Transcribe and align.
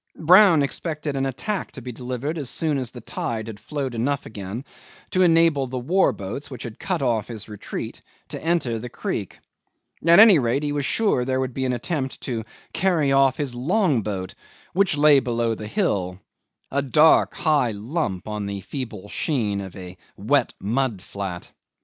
Brown 0.17 0.63
expected 0.63 1.15
an 1.15 1.27
attack 1.27 1.73
to 1.73 1.81
be 1.83 1.91
delivered 1.91 2.39
as 2.39 2.49
soon 2.49 2.79
as 2.79 2.89
the 2.89 3.01
tide 3.01 3.45
had 3.45 3.59
flowed 3.59 3.93
enough 3.93 4.25
again 4.25 4.65
to 5.11 5.21
enable 5.21 5.67
the 5.67 5.77
war 5.77 6.11
boats 6.11 6.49
which 6.49 6.63
had 6.63 6.79
cut 6.79 7.03
off 7.03 7.27
his 7.27 7.47
retreat 7.47 8.01
to 8.29 8.43
enter 8.43 8.79
the 8.79 8.89
creek. 8.89 9.37
At 10.03 10.17
any 10.17 10.39
rate 10.39 10.63
he 10.63 10.71
was 10.71 10.87
sure 10.87 11.23
there 11.23 11.39
would 11.39 11.53
be 11.53 11.65
an 11.65 11.73
attempt 11.73 12.19
to 12.21 12.43
carry 12.73 13.11
off 13.11 13.37
his 13.37 13.53
long 13.53 14.01
boat, 14.01 14.33
which 14.73 14.97
lay 14.97 15.19
below 15.19 15.53
the 15.53 15.67
hill, 15.67 16.19
a 16.71 16.81
dark 16.81 17.35
high 17.35 17.69
lump 17.73 18.27
on 18.27 18.47
the 18.47 18.61
feeble 18.61 19.07
sheen 19.07 19.61
of 19.61 19.75
a 19.75 19.99
wet 20.17 20.53
mud 20.59 20.99
flat. 20.99 21.51